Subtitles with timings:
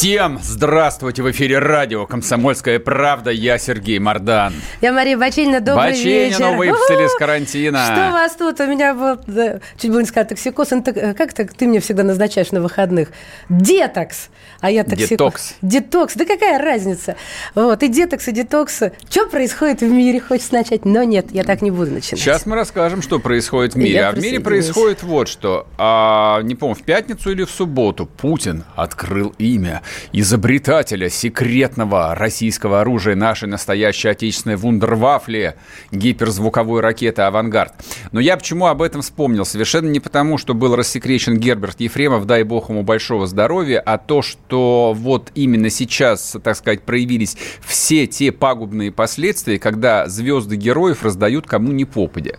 [0.00, 1.22] Всем здравствуйте!
[1.22, 3.30] В эфире радио «Комсомольская правда».
[3.30, 4.54] Я Сергей Мардан.
[4.80, 5.60] Я Мария Баченина.
[5.60, 6.56] Добрый Баченина вечер.
[6.56, 7.84] выпустили из карантина.
[7.84, 8.58] Что у вас тут?
[8.60, 10.68] У меня был, да, чуть было не сказал, токсикоз.
[10.68, 13.10] Так, Как так ты мне всегда назначаешь на выходных?
[13.50, 14.30] Детокс.
[14.60, 15.10] А я токсикоз.
[15.10, 15.54] Детокс.
[15.60, 16.14] Детокс.
[16.14, 17.16] Да какая разница?
[17.54, 18.82] Вот, и детокс, и детокс.
[19.10, 22.22] Что происходит в мире, хочется начать, но нет, я так не буду начинать.
[22.22, 23.92] Сейчас мы расскажем, что происходит в мире.
[23.92, 25.66] Я а в мире происходит вот что.
[25.76, 33.14] А, не помню, в пятницу или в субботу Путин открыл имя изобретателя секретного российского оружия
[33.14, 35.56] нашей настоящей отечественной вундервафли
[35.92, 37.74] гиперзвуковой ракеты «Авангард».
[38.12, 39.44] Но я почему об этом вспомнил?
[39.44, 44.22] Совершенно не потому, что был рассекречен Герберт Ефремов, дай бог ему большого здоровья, а то,
[44.22, 51.46] что вот именно сейчас, так сказать, проявились все те пагубные последствия, когда звезды героев раздают
[51.46, 52.38] кому ни попадя.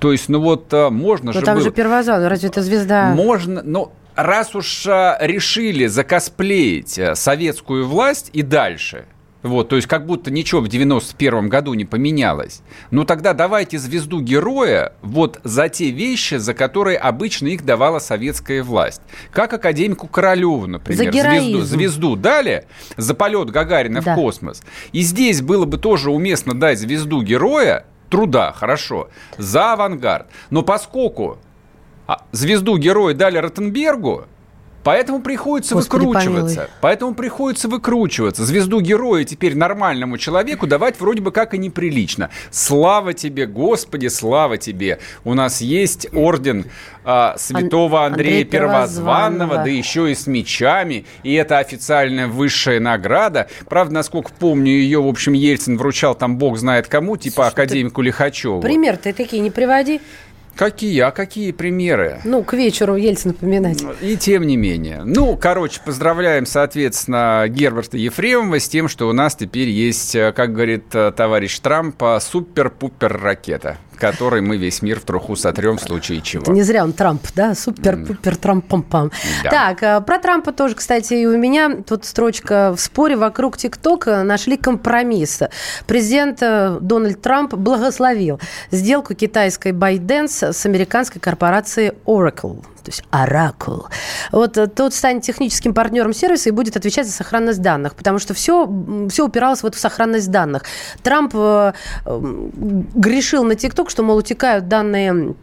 [0.00, 1.64] То есть, ну вот а, можно Но же там было...
[1.64, 3.12] же первозан, разве это звезда?
[3.14, 9.06] Можно, но раз уж а, решили закосплеить а, советскую власть и дальше,
[9.42, 12.60] вот, то есть как будто ничего в 91 году не поменялось.
[12.90, 18.64] Ну тогда давайте звезду героя вот за те вещи, за которые обычно их давала советская
[18.64, 19.00] власть.
[19.30, 21.04] Как академику Королеву, например.
[21.04, 21.58] За героизм.
[21.60, 24.12] звезду, звезду дали за полет Гагарина Да.
[24.12, 24.62] в космос.
[24.90, 30.26] И здесь было бы тоже уместно дать звезду героя, труда, хорошо, за авангард.
[30.50, 31.38] Но поскольку
[32.32, 34.24] звезду героя дали Ротенбергу,
[34.84, 36.56] поэтому приходится Господи, выкручиваться.
[36.56, 36.72] помилуй.
[36.80, 38.44] Поэтому приходится выкручиваться.
[38.44, 42.30] Звезду героя теперь нормальному человеку давать вроде бы как и неприлично.
[42.50, 44.98] Слава тебе, Господи, слава тебе.
[45.24, 46.64] У нас есть орден
[47.04, 49.54] а, святого Ан- Андрея Андрея Первозванного, Первозванного.
[49.64, 51.04] да еще и с мечами.
[51.22, 53.48] И это официальная высшая награда.
[53.68, 57.62] Правда, насколько помню, ее, в общем, Ельцин вручал там бог знает кому, типа Слушай, ты
[57.62, 58.60] академику Лихачеву.
[58.62, 60.00] Пример-то такие не приводи.
[60.58, 61.02] Какие?
[61.02, 62.20] А какие примеры?
[62.24, 63.80] Ну, к вечеру Ельцина напоминать.
[64.00, 65.02] И тем не менее.
[65.04, 70.52] Ну, короче, поздравляем, соответственно, Герберта Ефремова с тем, что у нас теперь есть, э, как
[70.52, 75.82] говорит э, товарищ Трамп, э, супер-пупер ракета, которой мы весь мир в труху сотрем в
[75.82, 76.52] случае чего.
[76.52, 77.54] Не зря он Трамп, да?
[77.54, 79.12] Супер-пупер Трамп-пам-пам.
[79.44, 79.50] Да.
[79.50, 84.22] Так, а, про Трампа тоже, кстати, и у меня тут строчка в споре вокруг ТикТока
[84.22, 85.40] нашли компромисс.
[85.86, 92.64] Президент э, Дональд Трамп благословил сделку китайской ByteDance с американской корпорацией Oracle.
[92.88, 93.84] То есть Oracle.
[94.32, 98.32] Вот э, тот станет техническим партнером сервиса и будет отвечать за сохранность данных, потому что
[98.32, 98.66] все,
[99.10, 100.62] все упиралось в эту сохранность данных.
[101.02, 101.72] Трамп э,
[102.06, 105.34] грешил на ТикТок, что, мол, утекают данные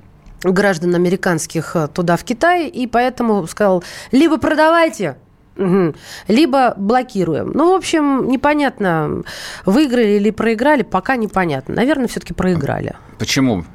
[0.41, 5.17] граждан американских э, туда, в Китай, и поэтому сказал, либо продавайте,
[5.55, 5.93] мгм,
[6.27, 7.51] либо блокируем.
[7.53, 9.21] Ну, в общем, непонятно,
[9.65, 11.75] выиграли или проиграли, пока непонятно.
[11.75, 12.95] Наверное, все-таки проиграли.
[13.19, 13.65] Почему?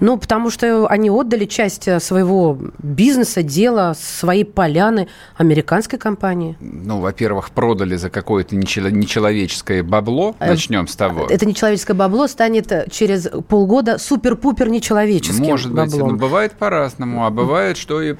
[0.00, 6.56] Ну, потому что они отдали часть э, своего бизнеса, дела, своей поляны американской компании.
[6.60, 10.36] Ну, во-первых, продали за какое-то нечело- нечеловеческое бабло.
[10.38, 11.26] Э, Начнем с того.
[11.28, 16.10] Это нечеловеческое бабло станет э, через полгода супер-пупер нечеловеческим Может быть, баблом.
[16.10, 18.14] ну, бывает по-разному, а бывает, что и,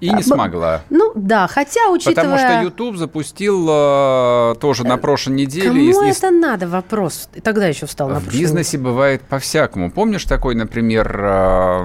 [0.00, 0.82] и не А, смогла.
[0.90, 2.14] Ну, да, хотя, учитывая...
[2.14, 5.68] Потому что YouTube запустил э, тоже на прошлой неделе.
[5.68, 7.28] Кому и- это надо, вопрос?
[7.42, 9.90] Тогда еще встал на В бизнесе бывает по-всякому.
[9.90, 11.23] Помнишь такой, например,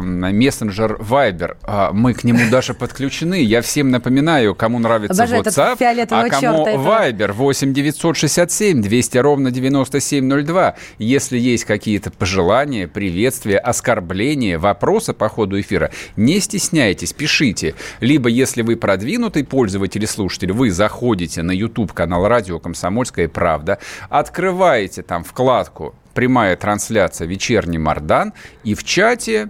[0.01, 1.57] мессенджер Viber?
[1.63, 3.41] А, Мы к нему даже подключены.
[3.43, 6.67] Я всем напоминаю, кому нравится Обожаю WhatsApp, а кому.
[6.67, 10.75] Viber 8 967 200 ровно 9702.
[10.97, 17.75] Если есть какие-то пожелания, приветствия, оскорбления, вопросы по ходу эфира, не стесняйтесь, пишите.
[17.99, 25.01] Либо, если вы продвинутый пользователь и слушатель, вы заходите на YouTube-канал «Радио Комсомольская правда», открываете
[25.01, 28.33] там вкладку прямая трансляция «Вечерний Мардан»
[28.65, 29.47] и в чате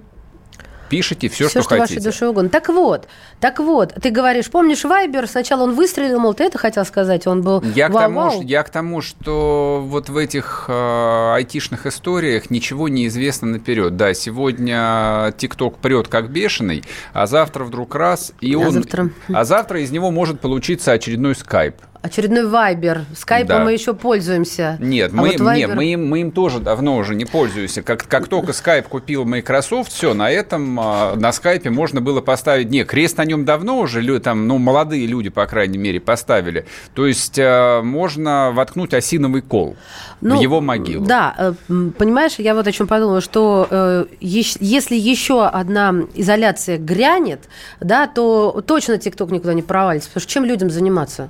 [0.88, 2.04] пишите все, Все, что, что, вашей хотите.
[2.12, 2.50] душе угодно.
[2.52, 3.08] Так вот,
[3.40, 5.28] так вот, ты говоришь, помнишь Вайбер?
[5.28, 8.70] Сначала он выстрелил, мол, ты это хотел сказать, он был Я к, тому, я к
[8.70, 13.98] тому, что вот в этих э, айтишных историях ничего не известно наперед.
[13.98, 16.84] Да, сегодня ТикТок прет как бешеный,
[17.14, 18.72] а завтра вдруг раз, и А он...
[18.74, 19.10] завтра?
[19.34, 21.78] А завтра из него может получиться очередной скайп.
[22.02, 23.02] Очередной Вайбер.
[23.14, 23.64] Скайпом Да.
[23.66, 24.78] мы еще пользуемся.
[24.80, 27.26] Нет, А мы, вот им, нет Viber- мы, им, мы им тоже давно уже не
[27.26, 27.82] пользуемся.
[27.82, 32.70] Как, как только Skype купил Microsoft, все, на этом, а, на Skype можно было поставить...
[32.70, 36.66] Не, крест на нем давно уже, там, ну, молодые люди, по крайней мере, поставили.
[36.94, 39.76] То есть а, можно воткнуть осиновый кол
[40.22, 41.06] Ну, в его могилу.
[41.06, 41.54] Да, э,
[41.98, 47.50] понимаешь, я вот о чем подумала, что э, если еще одна изоляция грянет,
[47.82, 50.10] да, то точно ТикТок никуда не провалится.
[50.10, 51.30] Потому что чем людям заниматься?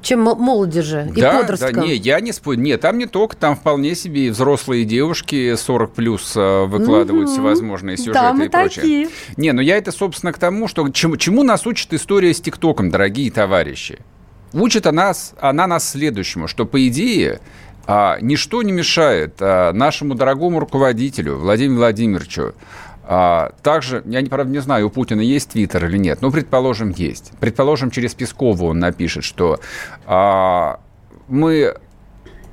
[0.00, 1.84] Чем мо- молодежи и да, да, подросткам?
[1.84, 2.60] не, я не спорю.
[2.60, 7.32] Нет, там не только, там вполне себе и взрослые девушки 40 плюс э, выкладывают Мгм.
[7.34, 8.74] всевозможные сюжеты Там и и прочее.
[8.74, 9.08] такие.
[9.36, 12.90] Не, ну я это, собственно, к тому, что чему, чему нас учит история с ТикТоком,
[12.90, 13.98] дорогие товарищи.
[14.52, 17.40] Учит она нас, она нас следующему, что, по идее,
[17.86, 22.54] а, ничто не мешает а, нашему дорогому руководителю Владимиру Владимировичу
[23.10, 27.32] а, также, я, правда, не знаю, у Путина есть твиттер или нет, но, предположим, есть.
[27.40, 29.60] Предположим, через Пескову он напишет, что
[30.04, 30.78] а,
[31.26, 31.74] мы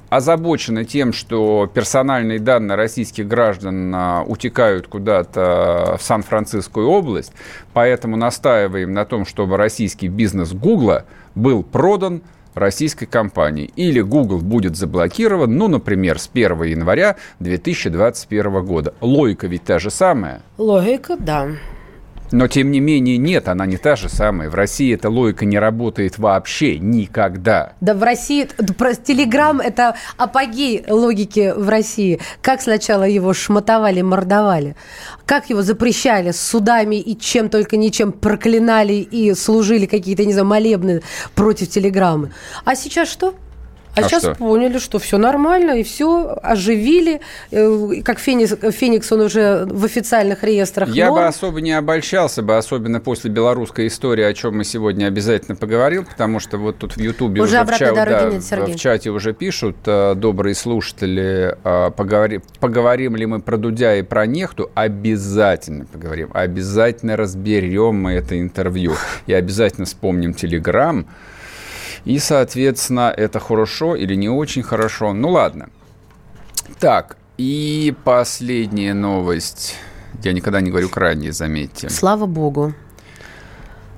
[0.08, 7.34] озабочены тем, что персональные данные российских граждан а, утекают куда-то в Сан-Францискую область,
[7.74, 11.04] поэтому настаиваем на том, чтобы российский бизнес Гугла
[11.36, 12.22] был продан
[12.56, 13.72] российской компании.
[13.76, 18.94] Или Google будет заблокирован, ну, например, с 1 января 2021 года.
[19.02, 20.42] Логика ведь та же самая.
[20.58, 21.50] Логика, да.
[22.36, 24.50] Но, тем не менее, нет, она не та же самая.
[24.50, 27.72] В России эта логика не работает вообще никогда.
[27.80, 28.46] Да в России,
[29.06, 32.20] Телеграм– это апогей логики в России.
[32.42, 34.76] Как сначала его шматовали, мордовали,
[35.26, 41.04] как его запрещали судами и чем только ничем проклинали и служили какие-то, не знаю, молебны
[41.36, 42.34] против Телеграммы.
[42.66, 43.34] А сейчас что?
[43.96, 44.36] А, А сейчас что?
[44.36, 47.22] поняли, что все нормально, и все оживили.
[47.52, 50.90] Э, Как Феникс, Феникс, он уже в официальных реестрах.
[50.90, 51.30] Я бы норм.
[51.30, 56.40] особо не обольщался бы, особенно после белорусской истории, о чем мы сегодня обязательно поговорим, потому
[56.40, 58.74] что вот тут в Ютубе Уже уже, в, обратной ча- дороги да, нет, Сергей.
[58.76, 64.02] в чате уже пишут э, добрые слушатели, э, поговори- поговорим ли мы про Дудя и
[64.02, 68.94] про Нехту, обязательно поговорим, обязательно разберем мы это интервью
[69.28, 71.06] и обязательно вспомним Телеграм.
[72.06, 75.14] И, соответственно, это хорошо или не очень хорошо.
[75.14, 75.70] Ну ладно.
[76.80, 79.76] Так, и последняя новость.
[80.24, 81.90] Я никогда не говорю крайне, заметьте.
[81.90, 82.74] Слава богу.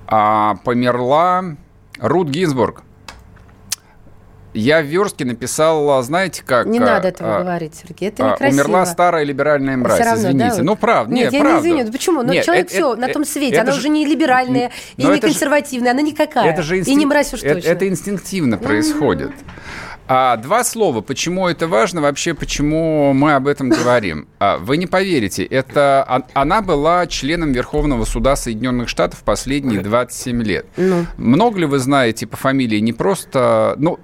[0.08, 1.58] А, померла
[2.00, 2.84] Рут Гинзбург.
[4.58, 6.66] Я в верстке написал, а, знаете как...
[6.66, 8.10] Не а, надо этого а, говорить, Сергей.
[8.10, 8.62] Это некрасиво.
[8.64, 10.56] умерла старая либеральная мразь, равно, извините.
[10.58, 10.64] да?
[10.64, 11.68] Ну, правда, Нет, нет, я правда.
[11.68, 11.92] не извиню.
[11.92, 12.24] Почему?
[12.24, 13.54] Но Нет, человек это- все это- на том свете.
[13.54, 15.92] это Она же- уже не либеральная и Но не это же- консервативная.
[15.92, 16.52] Она никакая.
[16.52, 17.70] Это же И не мразь уж это, точно.
[17.70, 19.32] это инстинктивно происходит.
[20.08, 21.02] А, два слова.
[21.02, 22.02] Почему это важно?
[22.02, 24.28] Вообще, почему мы об этом говорим?
[24.40, 30.44] А, вы не поверите, это а- она была членом Верховного суда Соединенных Штатов последние 27
[30.44, 30.68] лет.
[30.78, 31.08] Ну.
[31.18, 33.74] Много ли вы знаете по фамилии не просто...
[33.80, 33.98] Ну,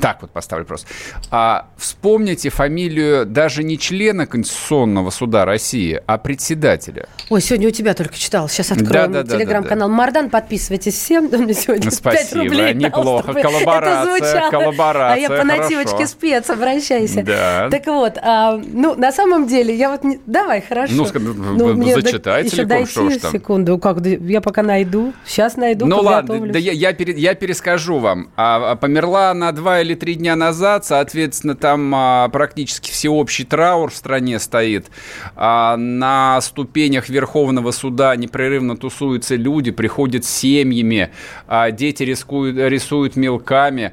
[0.00, 0.88] так вот поставлю просто.
[1.30, 7.06] А, вспомните фамилию даже не члена Конституционного суда России, а председателя.
[7.30, 8.48] Ой, сегодня у тебя только читал.
[8.48, 10.28] Сейчас Да, откроем да, да, телеграм-канал Мардан.
[10.28, 11.30] Подписывайтесь всем.
[11.30, 13.22] Сегодня Ну, 5 спасибо, рублей дал, неплохо.
[13.30, 14.50] чтобы Коллаборация, это звучало.
[14.50, 17.22] коллаборация, А я по нативочке спец, обращайся.
[17.22, 17.68] Да.
[17.70, 20.04] Так вот, а, ну, на самом деле, я вот...
[20.04, 20.92] не- Давай, хорошо.
[20.94, 23.32] Ну, ска- ну, мне зачитай еще целиком, дойти что там.
[23.32, 23.78] секунду.
[23.78, 25.12] Как, я пока найду.
[25.24, 28.30] Сейчас найду, Ну ладно, да я, я, пере- я перескажу вам.
[28.36, 33.90] А, а, померла она два или три дня назад, соответственно, там а, практически всеобщий траур
[33.90, 34.86] в стране стоит.
[35.36, 41.10] А, на ступенях Верховного суда непрерывно тусуются люди, приходят с семьями,
[41.46, 43.92] а, дети рискуют, рисуют мелками.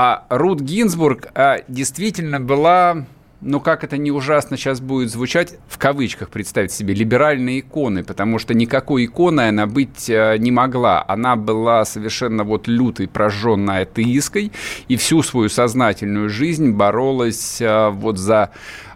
[0.00, 3.04] А Рут Гинзбург а, действительно была
[3.40, 8.38] ну как это не ужасно сейчас будет звучать, в кавычках представить себе, либеральной иконой, потому
[8.38, 11.04] что никакой иконой она быть э, не могла.
[11.08, 14.52] Она была совершенно вот лютой, прожженной атеисткой,
[14.86, 18.50] и всю свою сознательную жизнь боролась э, вот за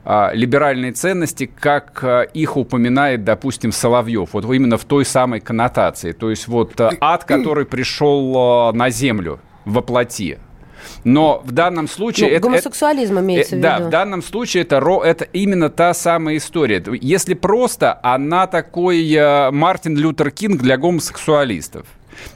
[0.05, 6.13] э, либеральные ценности, как их упоминает, допустим, Соловьев, вот именно в той самой коннотации.
[6.13, 10.39] То есть вот ад, который пришел на землю во плоти.
[11.05, 12.27] Но в данном случае...
[12.27, 13.87] Ну, это- это- гомосексуализм имеется Э, в Да, виду.
[13.87, 16.83] в данном случае это, ро- это именно та самая история.
[17.01, 21.87] Если просто, она такой э, Мартин Лютер Кинг для гомосексуалистов.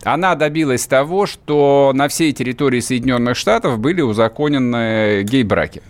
[0.04, 5.82] Она добилась того, что на всей территории Соединенных Штатов были узаконены гей-браки.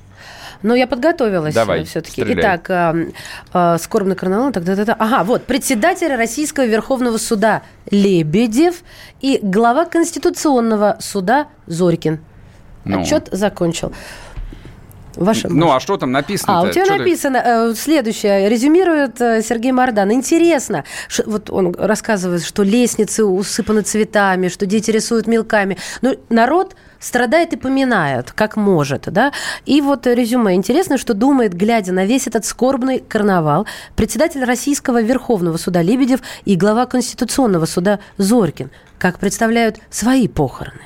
[0.62, 2.22] Но я подготовилась Давай, все-таки.
[2.22, 2.40] стреляй.
[2.40, 3.12] Итак, э,
[3.52, 4.52] э, скорбный карнавал.
[4.52, 4.96] Так, да, да, да.
[4.98, 8.76] Ага, вот, председатель Российского Верховного суда Лебедев
[9.20, 12.20] и глава Конституционного суда Зорькин.
[12.86, 13.00] Ну.
[13.00, 13.92] Отчет закончил.
[15.16, 16.60] Ваша ну, а что там написано?
[16.60, 18.48] А, у тебя что написано э, следующее.
[18.48, 20.12] Резюмирует э, Сергей Мордан.
[20.12, 20.84] Интересно.
[21.08, 25.78] Ш, вот он рассказывает, что лестницы усыпаны цветами, что дети рисуют мелками.
[26.02, 29.32] Ну, народ страдает и поминает, как может, да.
[29.64, 30.54] И вот резюме.
[30.54, 33.66] Интересно, что думает, глядя на весь этот скорбный карнавал,
[33.96, 40.80] председатель Российского Верховного суда Лебедев и глава Конституционного суда Зорькин, как представляют свои похороны.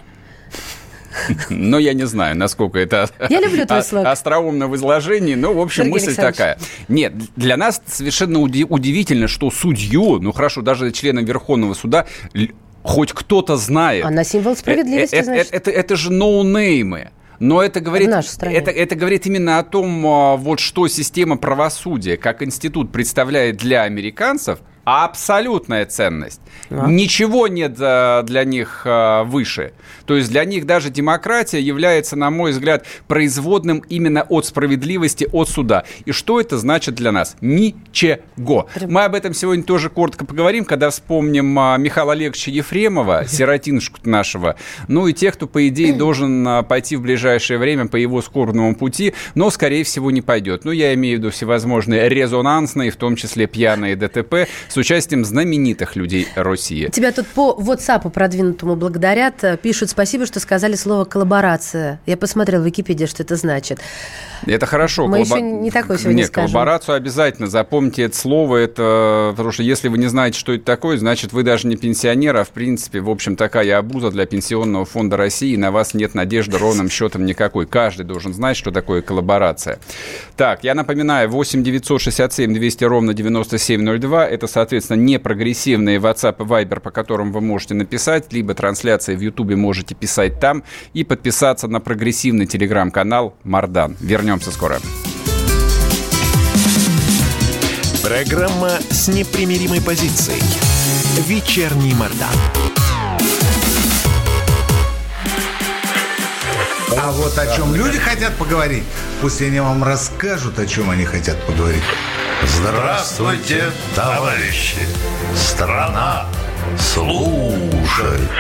[1.51, 4.07] Но я не знаю, насколько это я люблю твой слог.
[4.07, 6.59] остроумно в изложении, но, в общем, Сергей мысль такая.
[6.89, 12.07] Нет, для нас совершенно удивительно, что судью, ну хорошо, даже члена Верховного суда
[12.83, 14.05] хоть кто-то знает.
[14.05, 15.49] А на символ справедливости, это, значит?
[15.49, 17.11] Это, это, это же ноунеймы.
[17.39, 22.43] Но это говорит, это, это говорит именно о том, а, вот что система правосудия как
[22.43, 26.41] институт представляет для американцев, абсолютная ценность.
[26.71, 26.89] А?
[26.89, 29.73] Ничего нет э, для них э, выше.
[30.07, 35.49] То есть для них даже демократия является, на мой взгляд, производным именно от справедливости, от
[35.49, 35.85] суда.
[36.05, 37.37] И что это значит для нас?
[37.41, 38.69] Ничего.
[38.81, 44.57] Мы об этом сегодня тоже коротко поговорим, когда вспомним э, Михаила Олеговича Ефремова, сиротинушку нашего,
[44.89, 49.15] ну и тех, кто, по идее, должен пойти в ближайшее время по его скорбному пути,
[49.35, 50.65] но, скорее всего, не пойдет.
[50.65, 55.97] Ну, я имею в виду всевозможные резонансные, в том числе пьяные ДТП, с участием знаменитых
[55.97, 56.89] людей России.
[56.89, 59.61] Тебя тут по WhatsApp продвинутому благодарят.
[59.61, 62.01] Пишут спасибо, что сказали слово «коллаборация».
[62.07, 63.81] Я посмотрел в Википедии, что это значит.
[64.47, 65.07] Это хорошо.
[65.07, 65.37] Мы Коллабо...
[65.37, 66.53] еще не такое сегодня Нет, скажем.
[66.53, 67.49] коллаборацию обязательно.
[67.49, 68.59] Запомните это слово.
[68.59, 69.33] Это...
[69.33, 72.45] Потому что если вы не знаете, что это такое, значит, вы даже не пенсионер, а
[72.45, 75.57] в принципе, в общем, такая обуза для Пенсионного фонда России.
[75.57, 77.67] На вас нет надежды ровным счетом никакой.
[77.67, 79.79] Каждый должен знать, что такое коллаборация.
[80.37, 84.29] Так, я напоминаю, 8 967 200 ровно 9702.
[84.29, 89.21] Это, соответственно, не прогрессивные WhatsApp и Viber, по которым вы можете написать, либо трансляции в
[89.21, 93.97] YouTube можете писать там и подписаться на прогрессивный телеграм-канал Мардан.
[94.01, 94.79] Вернемся Вернемся скоро.
[98.03, 100.43] Программа с непримиримой позицией.
[101.27, 102.29] Вечерний Мордан.
[106.99, 108.85] А вот о чем люди хотят поговорить,
[109.23, 111.83] пусть они вам расскажут, о чем они хотят поговорить.
[112.47, 114.79] Здравствуйте, товарищи!
[115.35, 116.27] Страна
[116.79, 118.31] служит!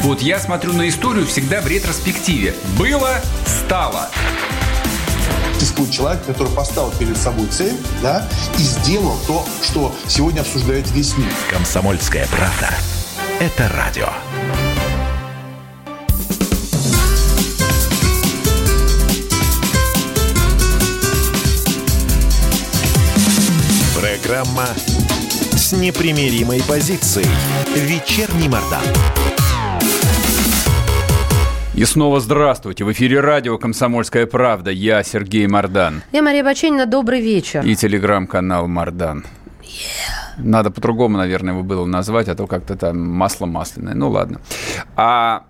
[0.00, 2.54] Вот я смотрю на историю всегда в ретроспективе.
[2.78, 4.08] Было, стало.
[5.54, 8.28] Существует человек, который поставил перед собой цель, да,
[8.58, 11.32] и сделал то, что сегодня обсуждает весь мир.
[11.50, 12.70] Комсомольская правда.
[13.40, 14.08] Это радио.
[24.34, 27.28] Программа с непримиримой позицией.
[27.76, 28.82] Вечерний Мордан.
[31.76, 32.82] И снова здравствуйте.
[32.84, 34.72] В эфире радио «Комсомольская правда».
[34.72, 36.02] Я Сергей Мордан.
[36.10, 36.86] Я Мария Баченина.
[36.86, 37.64] Добрый вечер.
[37.64, 39.24] И телеграм-канал «Мордан».
[39.62, 40.38] Yeah.
[40.38, 43.94] Надо по-другому, наверное, его было назвать, а то как-то там масло масляное.
[43.94, 44.40] Ну, ладно.
[44.96, 45.44] А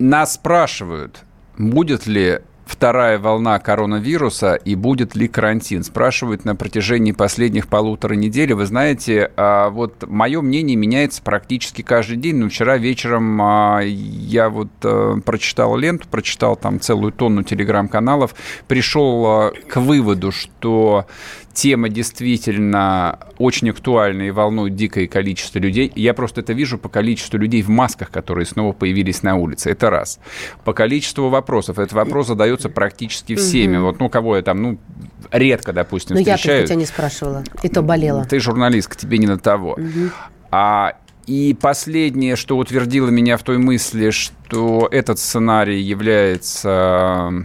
[0.00, 1.20] нас спрашивают,
[1.56, 2.40] будет ли
[2.72, 5.84] вторая волна коронавируса и будет ли карантин?
[5.84, 8.54] Спрашивают на протяжении последних полутора недель.
[8.54, 12.36] Вы знаете, а, вот мое мнение меняется практически каждый день.
[12.36, 18.34] Но вчера вечером а, я вот э, прочитал ленту, прочитал там целую тонну телеграм-каналов,
[18.66, 21.06] пришел а, к выводу, что
[21.52, 25.92] тема действительно очень актуальна и волнует дикое количество людей.
[25.94, 29.70] Я просто это вижу по количеству людей в масках, которые снова появились на улице.
[29.70, 30.18] Это раз.
[30.64, 31.78] По количеству вопросов.
[31.78, 33.76] Этот вопрос задается практически всеми.
[33.76, 34.78] Вот, ну, кого я там, ну,
[35.30, 37.44] редко, допустим, Ну, я тебя не спрашивала.
[37.62, 38.24] И то болела.
[38.24, 39.78] Ты журналистка, тебе не на того.
[40.50, 47.44] А и последнее, что утвердило меня в той мысли, что этот сценарий является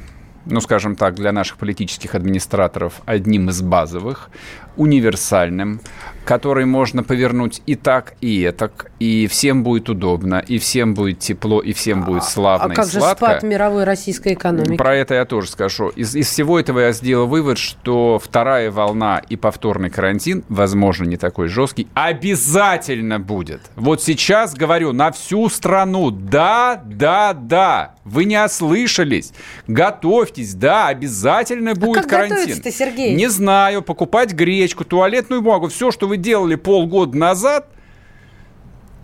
[0.50, 4.30] ну, скажем так, для наших политических администраторов одним из базовых,
[4.78, 5.82] универсальным,
[6.28, 11.62] который можно повернуть и так, и так, и всем будет удобно, и всем будет тепло,
[11.62, 13.08] и всем будет а славно а, а как и сладко.
[13.08, 14.76] же спад мировой российской экономики?
[14.76, 15.88] Про это я тоже скажу.
[15.90, 21.16] Из, из всего этого я сделал вывод, что вторая волна и повторный карантин, возможно, не
[21.16, 23.62] такой жесткий, обязательно будет.
[23.78, 29.32] Вот сейчас говорю на всю страну, да, да, да, вы не ослышались,
[29.68, 32.62] готовьтесь, да, обязательно будет а как карантин.
[32.70, 33.16] Сергей?
[33.16, 37.68] Не знаю, покупать гречку, туалетную бумагу, все, что вы делали полгода назад,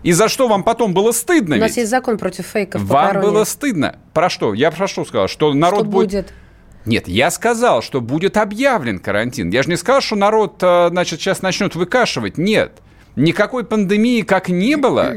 [0.02, 1.56] и за что вам потом было стыдно?
[1.56, 1.76] У нас ведь?
[1.78, 2.82] есть закон против фейков.
[2.82, 3.98] Вам было стыдно.
[4.12, 4.52] Про что?
[4.52, 5.28] Я про что сказал?
[5.28, 6.10] Что народ что будет...
[6.10, 6.32] будет...
[6.84, 9.48] Нет, я сказал, что будет объявлен карантин.
[9.48, 12.36] Я же не сказал, что народ, э, значит, сейчас начнет выкашивать.
[12.36, 12.82] Нет.
[13.16, 15.14] Никакой пандемии как не было,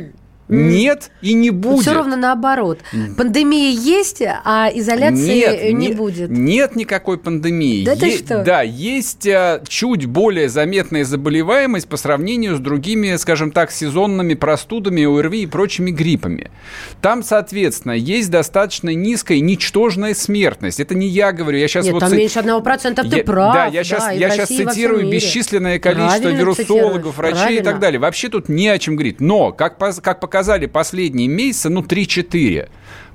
[0.50, 1.82] Нет и не будет.
[1.82, 2.80] Все ровно наоборот.
[3.18, 6.30] Пандемия есть, а изоляции нет, не, не будет.
[6.30, 7.84] Нет никакой пандемии.
[7.86, 8.44] Да ты Е- что?
[8.44, 15.04] Да, есть а, чуть более заметная заболеваемость по сравнению с другими, скажем так, сезонными простудами,
[15.06, 16.50] ОРВИ и прочими гриппами.
[17.02, 20.80] Там, соответственно, есть достаточно низкая, ничтожная смертность.
[20.80, 22.00] Это не я говорю, я сейчас Нет, вот...
[22.00, 23.54] там ци- меньше одного процента, ты я- прав.
[23.54, 27.64] Да, я сейчас, и я сейчас цитирую бесчисленное количество Правильно вирусологов, цитируешь, врачей и так
[27.64, 27.82] правильно.
[27.82, 28.00] далее.
[28.00, 29.20] Вообще тут не о чем говорить.
[29.20, 32.70] Но, как, как показали последние месяцы, ну, 3-4,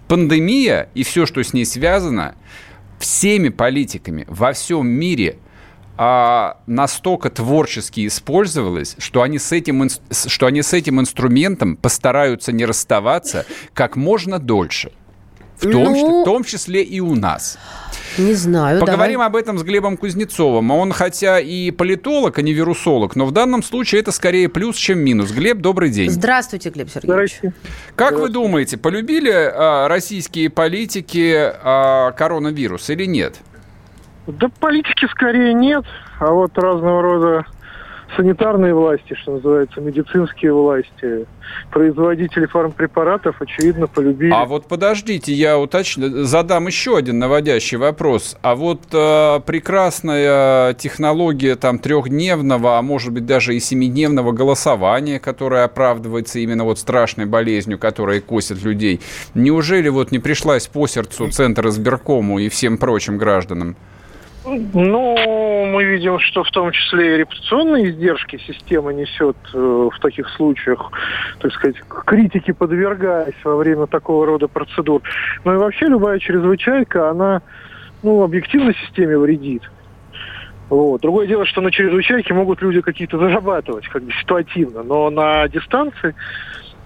[0.09, 2.35] пандемия и все, что с ней связано,
[2.99, 5.37] всеми политиками во всем мире
[5.97, 12.64] а, настолько творчески использовалось, что они, с этим, что они с этим инструментом постараются не
[12.64, 14.91] расставаться как можно дольше.
[15.62, 17.59] В том, Ну, числе- в том числе и у нас.
[18.19, 19.26] Не знаю, Поговорим давай.
[19.28, 20.71] об этом с Глебом Кузнецовым.
[20.71, 24.99] Он хотя и политолог, а не вирусолог, но в данном случае это скорее плюс, чем
[24.99, 25.31] минус.
[25.31, 26.11] Глеб, добрый день.
[26.11, 27.40] Здравствуйте, Глеб Сергеевич.
[27.97, 33.37] Как вы думаете, полюбили а, российские политики а, коронавирус или нет?
[34.26, 35.85] Да политики скорее нет,
[36.21, 37.47] а вот разного рода
[38.16, 41.26] санитарные власти, что называется, медицинские власти,
[41.71, 44.33] производители фармпрепаратов, очевидно, полюбили.
[44.33, 48.37] А вот подождите, я уточню, задам еще один наводящий вопрос.
[48.42, 55.64] А вот э, прекрасная технология там трехдневного, а может быть даже и семидневного голосования, которое
[55.64, 59.00] оправдывается именно вот страшной болезнью, которая косит людей,
[59.35, 63.76] неужели вот не пришлась по сердцу Центр избиркому и всем прочим гражданам?
[64.44, 70.28] Ну, мы видим, что в том числе и репутационные издержки система несет э, в таких
[70.30, 70.90] случаях,
[71.38, 75.02] так сказать, к критике подвергаясь во время такого рода процедур.
[75.44, 77.42] Ну и вообще любая чрезвычайка, она,
[78.02, 79.62] ну, объективно системе вредит.
[80.68, 81.02] Вот.
[81.02, 86.14] Другое дело, что на чрезвычайке могут люди какие-то зарабатывать, как бы ситуативно, но на дистанции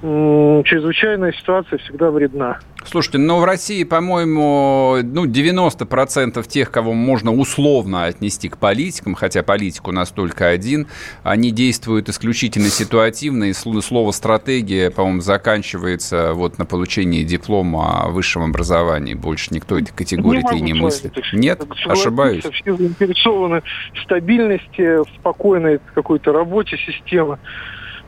[0.03, 2.59] чрезвычайная ситуация всегда вредна.
[2.85, 9.43] Слушайте, но в России, по-моему, ну, 90% тех, кого можно условно отнести к политикам, хотя
[9.43, 10.87] политик у нас только один,
[11.25, 18.09] они действуют исключительно ситуативно, и сл- слово «стратегия», по-моему, заканчивается вот на получении диплома о
[18.11, 19.15] высшем образовании.
[19.15, 21.15] Больше никто этой категории не вами, мыслит.
[21.33, 21.63] Нет?
[21.87, 22.45] Ошибаюсь?
[22.45, 23.63] Все заинтересованы
[23.95, 27.39] в стабильности, в спокойной какой-то работе системы,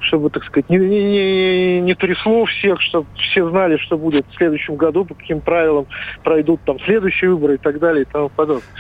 [0.01, 4.37] чтобы, так сказать, не, не, не- не трясло всех, чтобы все знали, что будет в
[4.37, 5.87] следующем году, по каким правилам
[6.23, 8.73] пройдут там следующие выборы и так далее и тому подобное.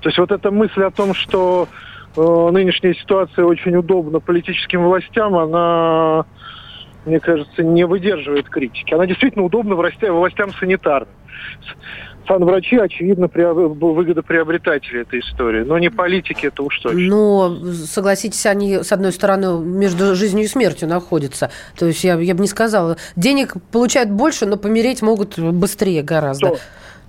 [0.00, 1.68] То есть вот эта мысль о том, что
[2.16, 6.24] э, нынешняя ситуация очень удобна политическим властям, она,
[7.04, 8.94] мне кажется, не выдерживает критики.
[8.94, 11.14] Она действительно удобна властям, властям санитарным.
[12.26, 16.98] Санврачи, очевидно, приоб- выгодоприобретатели этой истории, но не политики, это уж точно.
[17.00, 21.50] Но, согласитесь, они, с одной стороны, между жизнью и смертью находятся.
[21.78, 22.96] То есть я, я бы не сказала.
[23.14, 26.48] Денег получают больше, но помереть могут быстрее гораздо.
[26.48, 26.58] Что,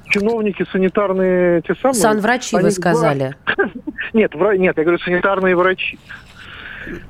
[0.10, 1.96] чиновники санитарные те самые...
[1.96, 3.36] Санврачи, вы они- сказали.
[4.14, 6.00] Нет, вра- нет, я говорю санитарные врачи.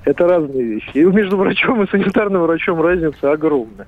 [0.05, 0.91] Это разные вещи.
[0.93, 3.87] И между врачом и санитарным врачом разница огромная.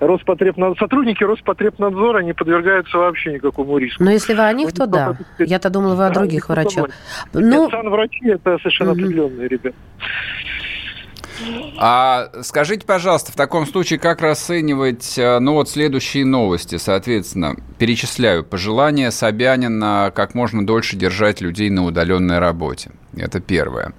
[0.00, 4.02] Роспотребнадзор, сотрудники Роспотребнадзора не подвергаются вообще никакому риску.
[4.02, 5.16] Но если вы о них, то да.
[5.38, 6.88] Я-то думала, вы о других врачах.
[7.32, 9.76] Ну, санврачи это совершенно определенные ребята.
[11.78, 18.44] А скажите, пожалуйста, в таком случае, как расценивать, э, ну вот следующие новости, соответственно, перечисляю.
[18.44, 22.90] Пожелание Собянина как можно дольше держать людей на удаленной работе.
[23.16, 23.92] Это первое.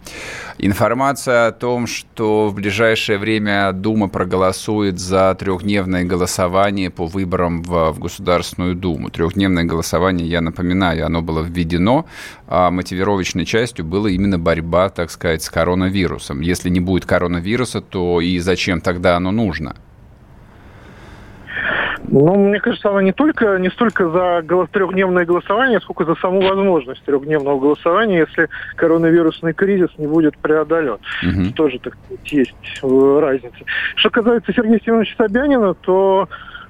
[0.59, 7.91] Информация о том, что в ближайшее время Дума проголосует за трехдневное голосование по выборам в,
[7.91, 9.09] в Государственную Думу.
[9.09, 12.05] Трехдневное голосование, я напоминаю, оно было введено,
[12.47, 16.41] а мотивировочной частью была именно борьба, так сказать, с коронавирусом.
[16.41, 19.75] Если не будет коронавируса, то и зачем тогда оно нужно?
[22.07, 26.41] Ну, мне кажется, она не только не столько за голос- трехдневное голосование, сколько за саму
[26.41, 30.97] возможность трехдневного голосования, если коронавирусный кризис не будет преодолен.
[31.23, 31.53] Мгм.
[31.53, 33.57] Тоже, так сказать, есть разница.
[33.95, 36.29] Что касается Сергея Семеновича Собянина, то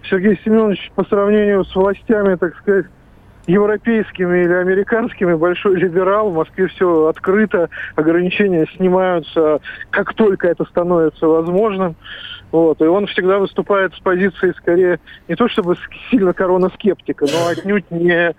[0.09, 2.85] Сергей Семенович по сравнению с властями, так сказать,
[3.47, 6.29] европейскими или американскими, большой либерал.
[6.29, 11.95] В Москве все открыто, ограничения снимаются, как только это становится возможным.
[12.51, 12.81] Вот.
[12.81, 15.77] И он всегда выступает с позиции скорее не то чтобы
[16.09, 18.33] сильно корона-скептика, но отнюдь не э,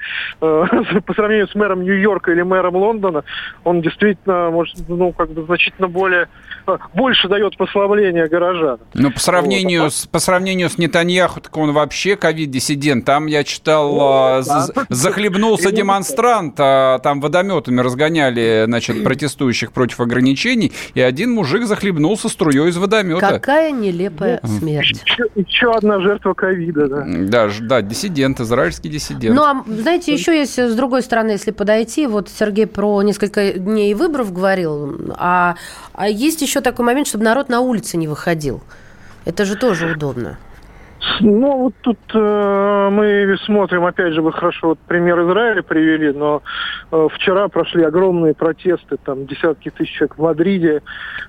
[1.07, 3.25] по сравнению с мэром Нью-Йорка или мэром Лондона,
[3.65, 6.29] он действительно может, ну, как бы значительно более
[6.67, 8.81] э, больше дает послабления горожанам.
[8.95, 9.93] Ну, по сравнению, Вот.
[9.93, 13.05] с, по сравнению с Нетаньяху, так он вообще ковид-диссидент.
[13.05, 14.43] Там я читал, а, да.
[14.43, 22.29] за, захлебнулся демонстрант, а там водометами разгоняли, значит, протестующих против ограничений, и один мужик захлебнулся
[22.29, 23.21] струей из водомета.
[23.21, 25.03] Какая нелепая смерть.
[25.05, 27.05] Еще, еще одна жертва ковида, да.
[27.07, 29.35] Да, да, диссидент, израильский диссидент.
[29.35, 33.95] Ну, а знаете, еще есть с другой стороны, если подойти, вот Сергей про несколько дней
[33.95, 35.57] выборов говорил, а,
[35.95, 38.63] а есть еще такой момент, чтобы народ на улице не выходил.
[39.25, 40.39] Это же тоже удобно.
[41.21, 46.43] Ну, вот тут э, мы смотрим, опять же, вы хорошо вот пример Израиля привели, но
[46.91, 50.83] э, вчера прошли огромные протесты, там десятки тысяч человек в Мадриде,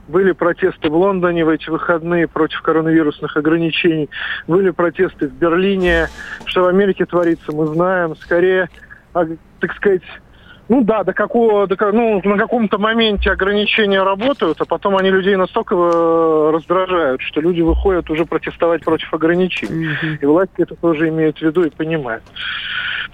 [0.07, 4.09] были протесты в Лондоне в эти выходные против коронавирусных ограничений,
[4.47, 6.07] были протесты в Берлине,
[6.45, 8.69] что в Америке творится, мы знаем, скорее,
[9.13, 9.25] а,
[9.59, 10.03] так сказать,
[10.69, 15.35] ну да, до какого, до, ну, на каком-то моменте ограничения работают, а потом они людей
[15.35, 19.89] настолько э, раздражают, что люди выходят уже протестовать против ограничений.
[20.21, 22.23] И власти это тоже имеют в виду и понимают.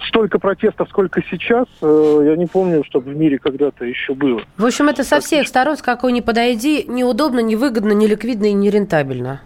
[0.08, 4.42] Столько протестов, сколько сейчас, э, я не помню, чтобы в мире когда-то еще было.
[4.58, 9.40] В общем, это со всех сторон, с какой ни подойди, неудобно, невыгодно, неликвидно и нерентабельно.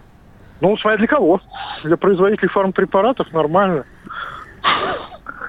[0.59, 1.39] Ну, смотря для кого.
[1.85, 3.85] Для производителей фармпрепаратов нормально.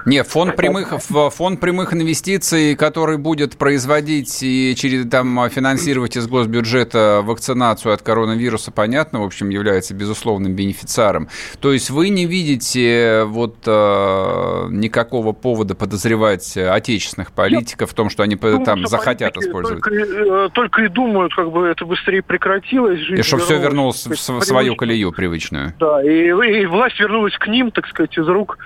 [0.05, 7.21] Не, фонд прямых, фонд прямых инвестиций, который будет производить и через там финансировать из госбюджета
[7.23, 11.29] вакцинацию от коронавируса, понятно, в общем, является безусловным бенефициаром.
[11.59, 18.23] То есть вы не видите вот э, никакого повода подозревать отечественных политиков в том, что
[18.23, 19.83] они Думаю, там что захотят использовать.
[19.83, 22.99] Только, э, только и думают, как бы это быстрее прекратилось.
[22.99, 25.73] жизнь И чтобы все вернулось в свою колею привычную.
[25.79, 28.57] Да, и, и власть вернулась к ним, так сказать, из рук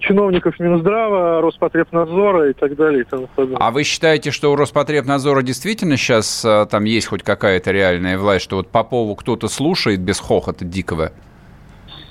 [0.00, 3.02] чиновников Минздрава, Роспотребнадзора и так далее.
[3.02, 3.28] И тому.
[3.54, 8.44] А вы считаете, что у Роспотребнадзора действительно сейчас а, там есть хоть какая-то реальная власть,
[8.44, 11.12] что вот Попову кто-то слушает без хохота дикого?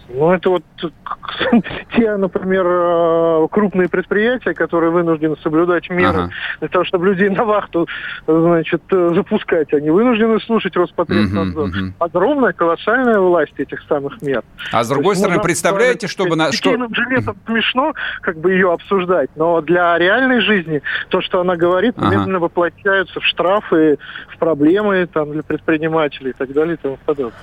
[0.09, 0.63] Ну, это вот
[1.95, 6.29] те, например, э, крупные предприятия, которые вынуждены соблюдать меры Ага.
[6.59, 7.87] для того, чтобы людей на вахту,
[8.25, 9.73] значит, э, запускать.
[9.73, 11.67] Они вынуждены слушать Роспотребнадзор.
[11.67, 11.93] Мгм, мгм.
[11.99, 14.43] Огромная, колоссальная власть этих самых мер.
[14.71, 16.51] А с другой есть стороны, представляете, чтобы на...
[16.53, 16.71] Что...
[16.93, 22.07] жилетом смешно как бы ее обсуждать, но для реальной жизни то, что она говорит, Ага.
[22.07, 23.97] немедленно воплощаются в штрафы,
[24.29, 27.33] в проблемы там, для предпринимателей и так далее и тому подобное.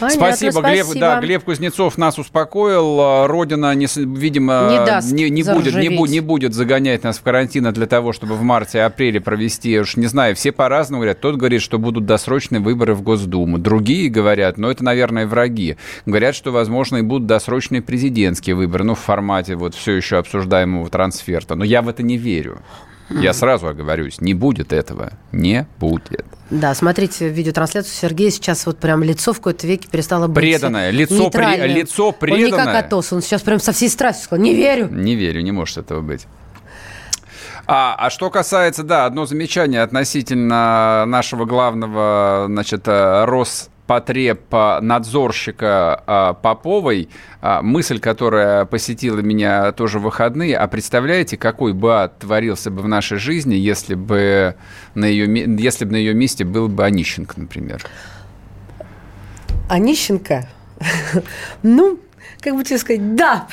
[0.00, 0.86] Понятно, Спасибо, Глеб.
[0.98, 2.98] Да, Глеб Кузнецов нас успокоил.
[3.00, 7.18] А, Родина, не видимо, Не даст не, не будет, не, бу- не будет загонять нас
[7.18, 11.20] в карантин для того, чтобы в марте-апреле провести, я уж не знаю, все по-разному говорят.
[11.20, 13.58] Тот говорит, что будут досрочные выборы в Госдуму.
[13.58, 15.76] Другие говорят, но это, наверное, враги.
[16.06, 20.88] Говорят, что, возможно, и будут досрочные президентские выборы, ну, в формате вот все еще обсуждаемого
[20.88, 21.54] трансферта.
[21.54, 22.62] Но я в это не верю.
[23.10, 25.12] Я сразу оговорюсь, не будет этого.
[25.32, 26.24] Не будет.
[26.50, 31.30] Да, смотрите видеотрансляцию Сергея сейчас вот прям лицо в какой-то веке перестало быть Преданное, лицо
[31.30, 32.78] при- лицо Он не как преданное.
[32.78, 34.88] Атос, он сейчас прям со всей страстью сказал, не верю.
[34.90, 36.26] Не верю, не может этого быть.
[37.66, 43.24] А, а что касается, да, одно замечание относительно нашего главного, значит, э,
[43.90, 47.08] Роспотребнадзорщика а, Поповой,
[47.40, 52.82] а, мысль, которая посетила меня тоже в выходные, а представляете, какой бы ад творился бы
[52.82, 54.54] в нашей жизни, если бы
[54.94, 57.84] на ее, если бы на ее месте был бы Онищенко, например?
[59.68, 60.48] Онищенко?
[61.62, 61.98] Ну,
[62.40, 63.46] как бы тебе сказать, да.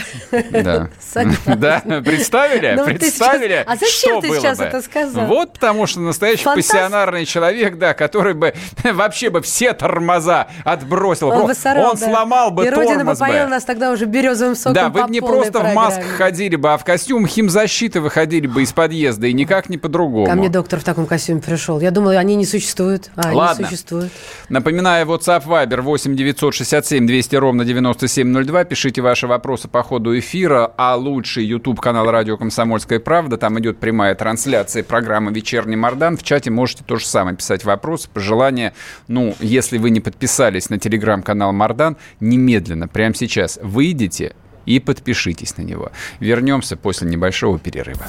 [0.51, 0.89] Да.
[1.45, 2.73] Да, представили?
[2.75, 3.63] Ну, вот ты представили?
[3.63, 4.63] сейчас- а зачем что ты сейчас бы?
[4.65, 5.25] это сказал?
[5.27, 6.69] Вот потому что настоящий Фантаст?
[6.71, 11.29] пассионарный человек, да, который бы вообще бы все тормоза отбросил.
[11.29, 12.05] Он бы сорвал, Он да.
[12.09, 13.49] сломал бы И Родина бы тормоз поела бы.
[13.51, 16.77] нас тогда уже березовым соком Да, вы бы не просто в масках ходили бы, а
[16.77, 20.25] в костюм химзащиты выходили бы из подъезда, и никак не по-другому.
[20.25, 21.79] Ко мне доктор в таком костюме пришел.
[21.79, 23.09] Я думала, они не существуют.
[23.15, 23.55] А, Ладно.
[23.59, 24.11] они существуют.
[24.49, 28.65] Напоминаю, WhatsApp Viber 8 967 200 ровно 9702.
[28.77, 33.35] Пишите ваши вопросы по ходу эфира, а лучше YouTube канал Радио Комсомольская правда.
[33.35, 36.15] Там идет прямая трансляция программы «Вечерний Мордан».
[36.15, 38.75] В чате можете то же самое писать вопросы, пожелания.
[39.07, 44.35] Ну, если вы не подписались на телеграм-канал Мордан, немедленно, прямо сейчас выйдите
[44.67, 45.91] и подпишитесь на него.
[46.19, 48.05] Вернемся после небольшого перерыва.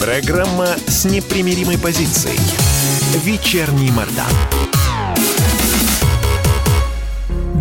[0.00, 2.40] Программа с непримиримой позицией.
[3.24, 4.69] Вечерний Мордан.